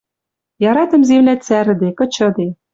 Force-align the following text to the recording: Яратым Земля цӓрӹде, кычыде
Яратым 0.69 1.01
Земля 1.09 1.35
цӓрӹде, 1.45 1.89
кычыде 1.97 2.47